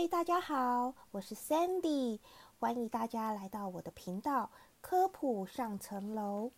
[0.00, 2.20] 嗨，大家好，我是 Sandy，
[2.58, 6.52] 欢迎大家来到我的频道科普上层楼。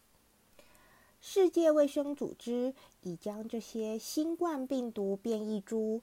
[1.20, 6.02] 世界卫生组织已将这些新冠病毒变异株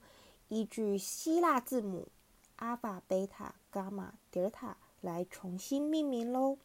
[0.50, 2.10] 依据希腊字母
[2.58, 6.58] 阿法、贝塔、伽马、德尔塔来重新命名喽。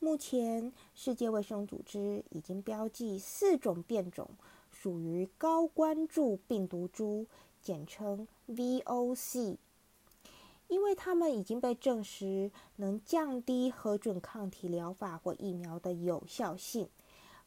[0.00, 4.28] 目前，世界卫生组织已经标记四种变种
[4.72, 7.28] 属于高关注病毒株。
[7.62, 9.56] 简称 VOC，
[10.68, 16.88] 因为它们已经被证实能降低核准抗体疗法或疫苗的有效性，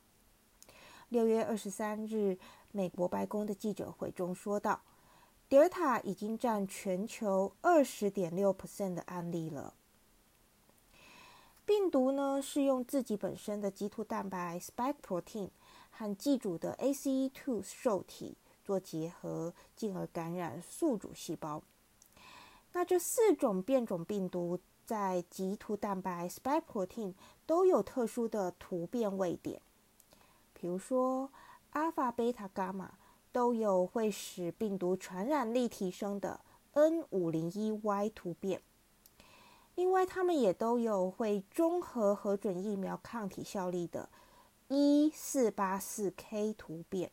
[1.09, 2.39] 六月二十三日，
[2.71, 4.83] 美国白宫的记者会中说道，
[5.49, 9.75] 德尔塔已经占全球二十点六 percent 的案例了。
[11.67, 15.51] 病毒呢是用自己本身的棘突蛋白 spike protein。
[16.01, 18.35] 和寄主的 ACE2 受体
[18.65, 21.63] 做结合，进而感染宿主细胞。
[22.73, 27.13] 那这四种变种病毒在棘突蛋白 spike protein
[27.45, 29.61] 都有特殊的突变位点，
[30.55, 31.31] 比如说
[31.73, 32.95] 阿法、贝塔、伽马
[33.31, 36.41] 都有会使病毒传染力提升的
[36.73, 38.63] N501Y 突变。
[39.75, 44.09] 另外，它们也都有会中和核准疫苗抗体效力的。
[44.73, 47.11] 一四八四 K 突变，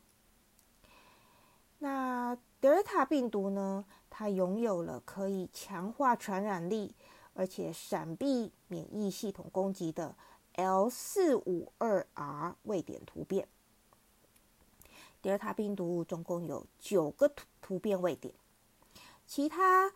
[1.79, 3.84] 那德尔塔病毒呢？
[4.12, 6.94] 它拥有了可以强化传染力，
[7.34, 10.16] 而且闪避免疫系统攻击的
[10.53, 13.47] L 四五二 R 位点突变。
[15.24, 18.35] 德尔塔病毒总共有九个突突变位点，
[19.25, 19.91] 其他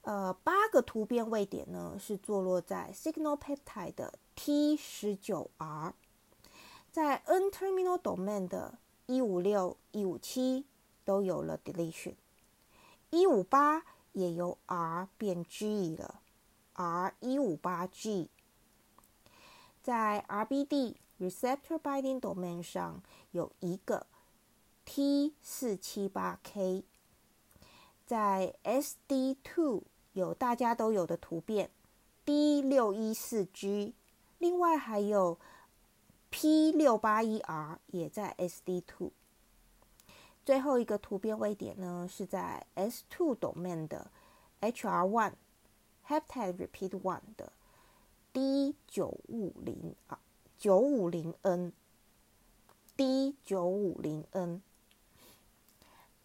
[0.00, 5.92] 呃八个突变位点呢是坐落在 Signal Peptide 的 T 十九 R。
[6.92, 10.64] 在 N-terminal domain 的156、157
[11.06, 13.82] 都有了 deletion，158
[14.12, 16.20] 也由 R 变 G 了
[16.74, 18.28] ，R158G。
[19.82, 24.06] 在 RBD receptor binding domain 上有一个
[24.86, 26.82] T478K，
[28.04, 31.70] 在 SD2 有大家都有的突变
[32.26, 33.94] D614G，
[34.36, 35.38] 另外还有。
[36.32, 39.12] P 六八一 R 也在 SD two，
[40.46, 44.10] 最后一个突变位点呢是在 S two domain 的
[44.62, 45.34] HR one
[46.08, 47.52] heptide repeat one 的
[48.32, 50.18] D 九五零啊
[50.56, 51.74] 九五零 N
[52.96, 54.62] D 九五零 N。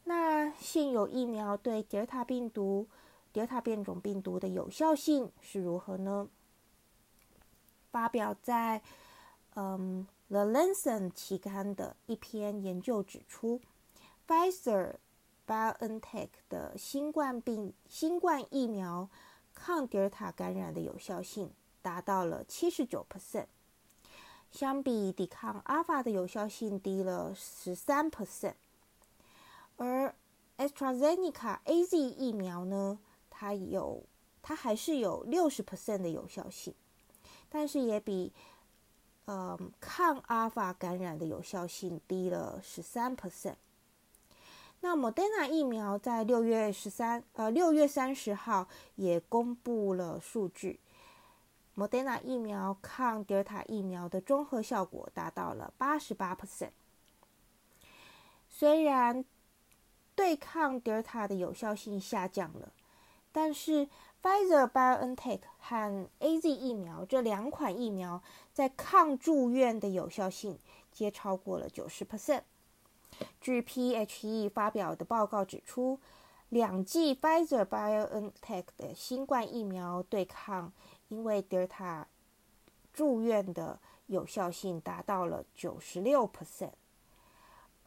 [0.05, 2.87] 那现有疫苗对德尔塔病毒、
[3.33, 6.29] 德尔塔变种病毒的有效性是如何呢？
[7.91, 8.81] 发表在。
[9.59, 13.59] 嗯，《The Lancet》期刊的一篇研究指出
[14.27, 14.97] ，Pfizer、
[15.47, 19.09] BioNTech 的新冠病新冠疫苗
[19.55, 21.51] 抗德尔塔感染的有效性
[21.81, 23.47] 达到了七十九 percent，
[24.51, 28.11] 相比抵抗阿尔法的有效性低了十三。
[28.11, 28.53] percent，
[29.77, 30.13] 而
[30.59, 32.99] AstraZeneca AZ 疫苗呢，
[33.31, 34.03] 它有
[34.43, 36.75] 它还是有六十 percent 的有效性，
[37.49, 38.31] 但是也比
[39.27, 43.55] 呃抗阿尔法感染的有效性低了十三 percent。
[44.79, 50.79] 那 Moderna 疫苗在六月十三呃六月三十号也公布了数据。
[51.75, 56.71] Moderna 疫苗抗德尔塔疫苗的综合效果达到了八十八 percent。
[58.49, 59.25] 虽然
[60.15, 62.71] 对抗德尔塔的有效性下降了，
[63.31, 63.87] 但是
[64.21, 68.21] Pfizer BioNTech 和 AZ 疫苗这两款疫苗
[68.53, 70.59] 在抗住院的有效性
[70.91, 72.41] 皆超过了九十 percent。
[73.39, 75.99] 据 PHE 发表的报告指出，
[76.49, 80.73] 两剂 Pfizer BioNTech 的新冠疫苗对抗
[81.07, 82.07] 因为德尔塔
[82.93, 86.73] 住院的有效性达到了九十六 percent，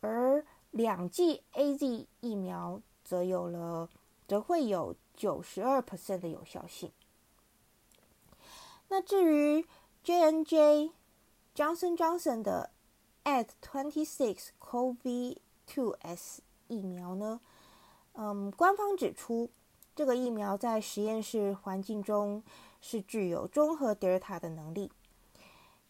[0.00, 3.88] 而两剂 AZ 疫苗则有了
[4.30, 6.92] 则会有九十二 percent 的有效性。
[8.86, 9.66] 那至于
[10.04, 10.92] J N J
[11.52, 12.70] Johnson Johnson 的
[13.24, 17.40] At twenty six COVID two S 疫苗呢？
[18.12, 19.50] 嗯，官方指出，
[19.96, 22.44] 这个疫苗在实验室环境中
[22.80, 24.92] 是具有中和德尔塔的能力，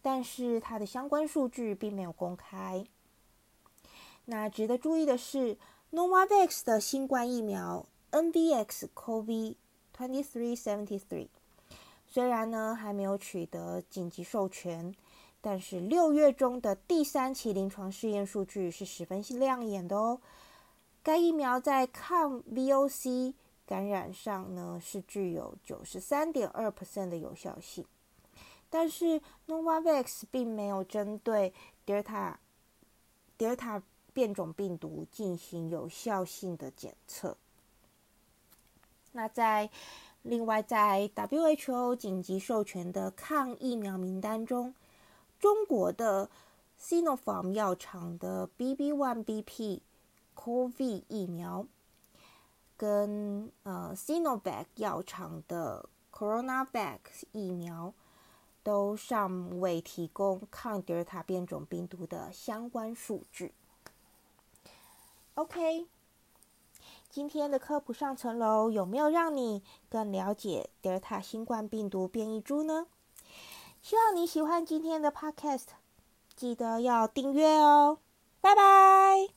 [0.01, 2.83] 但是它的相关数据并没有公开。
[4.25, 5.59] 那值得注意的是
[5.91, 9.55] ，Novavax 的新冠疫苗 NVX COVID
[9.95, 11.27] twenty three seventy three
[12.07, 14.93] 虽然呢还没有取得紧急授权。
[15.43, 20.21] 但是六月中的第三期临床试验数据是十分亮眼的哦。
[21.01, 23.33] 该疫苗在抗 VOC
[23.65, 27.83] 感染上呢是具有九十三点二 percent 的有效性，
[28.69, 31.51] 但是 Novavax 并没有针对
[31.85, 32.39] 德尔塔
[33.35, 33.81] 德尔塔
[34.13, 37.35] 变种病毒进行有效性的检测。
[39.13, 39.69] 那在
[40.23, 44.73] 另外在 WHO 紧急授权的抗疫苗名单中。
[45.39, 46.29] 中国的
[46.79, 49.79] Sinopharm 药厂的 BB1BP
[50.35, 51.65] COVID 疫苗，
[52.77, 56.99] 跟呃 Sinovac 药厂的 CoronaVac
[57.31, 57.91] 疫苗，
[58.61, 63.53] 都尚未提供抗德尔塔变种病毒的相关数据。
[65.33, 65.87] OK，
[67.11, 72.87] 今天的科普上层楼有没有让你更了解德尔塔新冠病毒变异株呢？
[73.81, 75.65] 希望你喜欢今天的 Podcast，
[76.37, 77.97] 记得要订阅哦，
[78.39, 79.27] 拜拜。